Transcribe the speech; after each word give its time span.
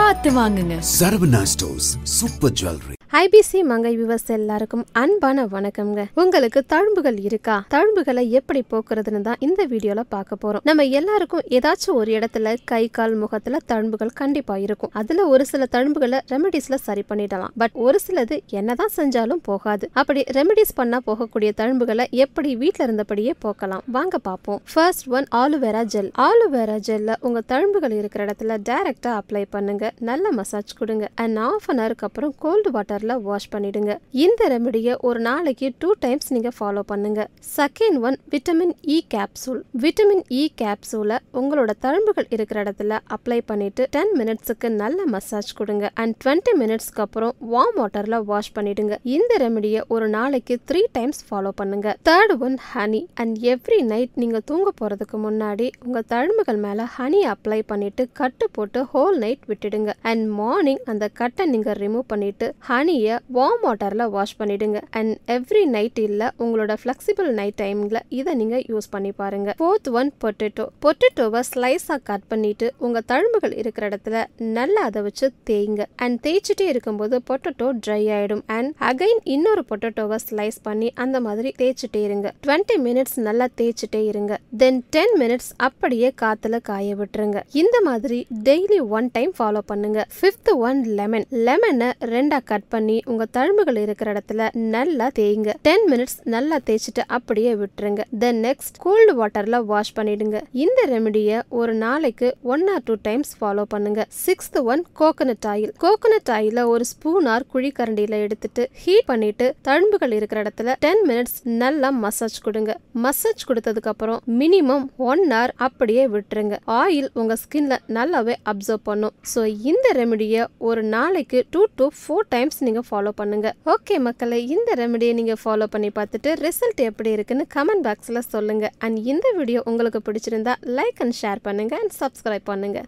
பார்த்து 0.00 0.30
வாங்குங்க. 0.30 0.74
Saravana 0.98 1.42
stores 1.42 1.88
super 2.02 2.52
jewellery. 2.60 2.94
IBC 3.20 3.62
Mangai 3.62 3.98
விவஸ் 3.98 4.26
எல்லாருக்கும் 4.26 4.86
அன்பான 4.92 5.44
வணக்கம்ங்க. 5.46 6.04
உங்களுக்கு 6.14 6.64
தழும்புகள் 6.72 7.18
இருக்கா? 7.18 7.64
தழும்புகளை 7.74 8.28
எப்படி 8.28 8.64
போக்குறதுன்னு 8.70 9.20
தான் 9.20 9.36
இந்த 9.38 9.66
வீடியோல 9.66 10.00
பார்க்க 10.08 10.36
போறோம். 10.42 10.60
நம்ம 10.62 10.84
எல்லாருக்கும் 10.84 11.40
ஏதாச்சும் 11.48 11.96
ஒரு 12.00 12.12
இடத்துல 12.18 12.56
கை 12.64 12.88
கால் 12.88 13.14
முகத்துல 13.14 13.58
தழும்புகள் 13.66 14.12
கண்டிப்பா 14.12 14.56
இருக்கும். 14.56 14.90
அதுல 14.92 15.26
ஒரு 15.26 15.46
சில 15.46 15.66
தழும்புகளை 15.72 16.20
ரெமெடிஸ்ல 16.28 16.74
சரி 16.74 17.04
பண்ணிடலாம். 17.08 17.52
பட் 17.56 17.70
ஒரு 17.72 18.00
சிலது 18.06 18.38
என்னதான் 18.46 18.94
செஞ்சாலும் 18.96 19.42
போகாது. 19.42 19.90
அப்படி 19.92 20.24
ரெமெடிஸ் 20.38 20.74
பண்ணா 20.74 21.00
போகக்கூடிய 21.06 21.52
தழும்புகளை 21.62 22.06
எப்படி 22.10 22.56
வீட்ல 22.56 22.86
இருந்தபடியே 22.86 23.34
போக்கலாம். 23.46 23.84
வாங்க 23.86 24.18
பார்ப்போம். 24.18 24.62
First 24.74 25.08
one 25.08 25.28
aloe vera 25.42 25.84
gel 25.96 26.10
aloe vera 26.28 26.78
ஜெல்ல 26.90 27.14
உங்க 27.20 27.42
தழும்புகள் 27.54 27.98
இருக்கிற 27.98 28.24
இடத்துல 28.24 28.58
டைரக்டா 28.70 29.20
அப்ளை 29.20 29.44
பண்ணுங்க. 29.50 29.89
நல்ல 30.08 30.32
மசாஜ் 30.38 30.72
கொடுங்க. 30.80 31.04
அண்ட் 31.22 31.38
ஆஃப் 31.48 31.68
அன் 31.70 31.80
ஹவருக்கு 31.82 32.06
அப்புறம் 32.08 32.34
கோல்டு 32.44 32.70
வாட்டரில் 32.76 33.14
வாஷ் 33.28 33.48
பண்ணிடுங்க. 33.54 33.94
இந்த 34.24 34.48
ரெமடியை 34.54 34.94
ஒரு 35.08 35.20
நாளைக்கு 35.28 35.68
டூ 35.82 35.90
டைம்ஸ் 36.04 36.32
நீங்கள் 36.36 36.56
ஃபாலோ 36.58 36.82
பண்ணுங்க. 36.92 37.20
Second 37.56 37.98
one 38.08 38.18
vitamin 38.34 38.74
E 38.94 38.98
capsule 39.14 39.60
vitamin 39.84 40.24
E 40.40 40.42
கேப்சூலை 40.62 41.18
உங்களோட 41.40 41.70
தழும்புகள் 41.86 42.28
இருக்கிற 42.36 42.58
இடத்துல 42.64 42.98
அப்ளை 43.16 43.40
பண்ணிட்டு 43.50 43.88
டென் 43.96 44.14
மினிட்ஸுக்கு 44.20 44.70
நல்ல 44.82 44.98
மசாஜ் 45.14 45.52
கொடுங்க. 45.60 45.90
அண்ட் 46.02 46.16
டுவெண்ட்டி 46.24 46.54
மினிட்ஸ்க்கு 46.62 47.04
அப்புறம் 47.06 47.34
வார்ம் 47.54 47.78
வாட்டரில் 47.80 48.18
வாஷ் 48.32 48.52
பண்ணிடுங்க. 48.58 48.96
இந்த 49.16 49.32
ரெமடியை 49.44 49.82
ஒரு 49.96 50.08
நாளைக்கு 50.16 50.56
த்ரீ 50.70 50.82
டைம்ஸ் 50.98 51.22
ஃபாலோ 51.28 51.52
பண்ணுங்க. 51.60 51.88
Third 52.08 52.34
one 52.46 52.58
honey 52.72 53.02
and 53.22 53.36
every 53.52 53.80
night 53.92 54.14
நீங்கள் 54.22 54.44
தூங்க 54.50 54.68
போகிறதுக்கு 54.80 55.18
முன்னாடி 55.26 55.66
உங்கள் 55.86 56.06
தழும்புகள் 56.12 56.60
மேலே 56.66 56.84
ஹனி 56.96 57.20
அப்ளை 57.32 57.60
பண்ணிட்டு 57.70 58.02
கட்டு 58.20 58.46
போட்டு 58.56 58.80
ஹோல் 58.92 59.18
நைட் 59.24 59.44
விட்டுடுங்க 59.70 59.92
அண்ட் 60.02 60.28
மார்னிங் 60.28 60.82
அந்த 60.84 61.08
கட்டை 61.08 61.46
நீங்கள் 61.46 61.74
ரிமூவ் 61.74 62.02
பண்ணிட்டு 62.06 62.54
ஹனியை 62.68 63.18
வார்ம் 63.34 63.62
வாட்டர்ல 63.62 64.08
வாஷ் 64.10 64.36
பண்ணிடுங்க. 64.38 64.80
அண்ட் 64.90 65.16
எவ்ரி 65.26 65.64
நைட் 65.64 65.98
இல்லை 65.98 66.26
உங்களோட 66.38 66.76
ஃப்ளெக்சிபிள் 66.82 67.28
நைட் 67.28 67.60
டைமில் 67.62 68.00
இதை 68.08 68.34
நீங்க 68.34 68.56
யூஸ் 68.56 68.90
பண்ணி 68.90 69.12
பாருங்க. 69.12 69.54
ஃபோர்த் 69.58 69.90
ஒன் 69.92 70.12
பொட்டேட்டோ 70.24 70.66
பொட்டேட்டோவை 70.84 71.40
ஸ்லைஸாக 71.54 72.00
கட் 72.02 72.26
பண்ணிட்டு 72.28 72.72
உங்க 72.78 73.02
தழும்புகள் 73.08 73.56
இருக்கிற 73.56 73.88
இடத்துல 73.88 74.24
நல்லா 74.36 74.82
அதை 74.82 75.02
வச்சு 75.02 75.32
தேய்ங்க. 75.50 75.84
அண்ட் 75.96 76.26
தேய்ச்சிட்டே 76.26 76.66
இருக்கும்போது 76.72 77.22
பொட்டேட்டோ 77.30 77.68
ட்ரை 77.86 78.02
ஆயிடும். 78.16 78.42
அண்ட் 78.46 78.74
அகைன் 78.90 79.20
இன்னொரு 79.24 79.64
பொட்டேட்டோவை 79.70 80.18
ஸ்லைஸ் 80.30 80.60
பண்ணி 80.62 80.92
அந்த 80.94 81.20
மாதிரி 81.20 81.54
தேய்ச்சிட்டே 81.58 82.02
இருங்க. 82.02 82.32
டுவெண்ட்டி 82.46 82.76
மினிட்ஸ் 82.86 83.16
நல்லா 83.16 83.46
தேய்ச்சிட்டே 83.56 84.04
இருங்க. 84.06 84.38
தென் 84.56 84.84
டென் 84.90 85.14
மினிட்ஸ் 85.20 85.50
அப்படியே 85.56 86.12
காத்துல 86.22 86.60
காய 86.62 86.94
விட்டுருங்க. 86.94 87.38
இந்த 87.52 87.80
மாதிரி 87.84 88.26
டெய்லி 88.44 88.78
ஒன் 88.88 89.08
டைம் 89.12 89.32
ஃபாலோ 89.38 89.59
பண்ணுங்க. 89.70 90.00
ஃபிஃப்த் 90.16 90.50
ஒன் 90.68 90.80
லெமன் 90.98 91.26
லெமனை 91.46 91.88
ரெண்டா 92.12 92.38
கட் 92.50 92.68
பண்ணி 92.74 92.96
உங்க 93.10 93.24
தழும்புகள் 93.36 93.78
இருக்கிற 93.84 94.08
இடத்துல 94.14 94.48
நல்லா 94.74 95.06
தேய்ங்க. 95.18 95.54
டென் 95.68 95.86
மினிட்ஸ் 95.92 96.18
நல்லா 96.34 96.58
தேய்ச்சிட்டு 96.68 97.04
அப்படியே 97.16 97.52
விட்டுருங்க. 97.62 98.04
தென் 98.24 98.40
நெக்ஸ்ட் 98.46 98.80
கோல்டு 98.86 99.14
வாட்டர்ல 99.20 99.58
வாஷ் 99.70 99.94
பண்ணிடுங்க. 99.98 100.40
இந்த 100.64 100.80
ரெமெடியை 100.94 101.38
ஒரு 101.60 101.74
நாளைக்கு 101.84 102.30
one 102.54 102.66
or 102.74 102.84
two 102.90 102.96
times 103.08 103.32
follow 103.40 103.64
பண்ணுங்க. 103.74 104.00
Sixth 104.24 104.58
one 104.72 104.84
coconut 105.00 105.48
oil 105.52 105.72
coconut 105.84 106.32
ஆயில 106.38 106.66
ஒரு 106.72 106.84
ஸ்பூன் 106.92 107.28
ஆர் 107.34 107.48
குழிக்கரண்டியில 107.54 108.20
எடுத்துட்டு 108.26 108.64
ஹீட் 108.82 109.08
பண்ணிட்டு 109.10 109.48
தழும்புகள் 109.68 110.16
இருக்கிற 110.18 110.38
இடத்துல 110.44 110.74
டென் 110.86 111.04
மினிட்ஸ் 111.10 111.38
நல்லா 111.62 111.90
மசாஜ் 112.04 112.38
கொடுங்க. 112.46 112.72
மசாஜ் 113.06 113.46
கொடுத்ததுக்கு 113.48 113.90
அப்புறம் 113.92 114.20
மினிமம் 114.40 114.86
ஒன் 115.10 115.24
ஹவர் 115.32 115.52
அப்படியே 115.66 116.04
விட்டுருங்க. 116.14 116.56
ஆயில் 116.80 117.08
உங்க 117.20 117.34
ஸ்கின்ல 117.42 117.76
நல்லாவே 117.96 118.34
அப்சர்வ் 118.50 118.84
பண்ணும். 118.88 119.14
ஸோ 119.32 119.40
இந்த 119.68 119.86
ரெமெடியை 120.00 120.42
ஒரு 120.68 120.82
நாளைக்கு 120.94 121.40
டூ 121.54 121.62
டு 121.80 121.86
ஃபோர் 122.00 122.28
டைம்ஸ் 122.34 122.58
நீங்க 122.66 122.82
ஃபாலோ 122.88 123.12
பண்ணுங்க. 123.20 123.50
ஓகே 123.74 123.96
மக்களே 124.06 124.40
இந்த 124.56 124.70
ரெமெடியை 124.82 125.14
நீங்க 125.20 125.36
ஃபாலோ 125.42 125.68
பண்ணி 125.74 125.90
பார்த்துட்டு 125.98 126.32
ரிசல்ட் 126.46 126.82
எப்படி 126.90 127.12
இருக்குன்னு 127.16 127.46
கமெண்ட் 127.56 127.86
பாக்ஸ்ல 127.88 128.22
சொல்லுங்க. 128.34 128.66
அண்ட் 128.86 128.98
இந்த 129.12 129.28
வீடியோ 129.40 129.62
உங்களுக்கு 129.72 130.02
பிடிச்சிருந்தா 130.08 130.56
லைக் 130.80 131.00
அண்ட் 131.06 131.18
ஷேர் 131.22 131.42
பண்ணுங்க 131.48 131.76
அண்ட் 131.82 131.96
சப்ஸ்கிரைப் 132.02 132.46
பண்ணுங்க. 132.52 132.80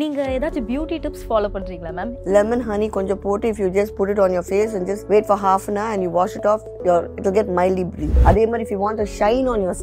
நீங்க 0.00 0.20
ஏதாச்சும் 0.32 0.66
பியூட்டி 0.70 0.96
டிப்ஸ் 1.04 1.22
ஃபாலோ 1.28 1.48
பண்றீங்களா 1.52 1.92
மேம் 1.98 2.10
lemon 2.34 2.60
honey 2.70 2.88
கொஞ்சம் 2.96 3.20
போட்டு 3.22 3.46
if 3.52 3.58
you 3.62 3.68
just 3.76 3.92
put 3.98 4.08
it 4.12 4.18
on 4.24 4.30
your 4.36 4.42
face 4.50 4.72
and 4.76 4.84
just 4.90 5.04
wait 5.12 5.24
for 5.30 5.36
half 5.44 5.62
an 5.70 5.76
hour 5.80 5.92
and 5.94 6.02
you 6.06 6.10
wash 6.18 6.34
it 6.38 6.46
off 6.52 6.62
your 6.88 6.98
it 7.18 7.22
will 7.26 7.36
get 7.38 7.48
mildly 7.58 7.84
breathe. 7.94 8.18
அதே 8.30 8.44
மாதிரி 8.50 8.64
if 8.66 8.72
you 8.74 8.80
want 8.86 8.98
a 9.04 9.08
shine 9.18 9.46
on 9.54 9.62
your 9.66 9.76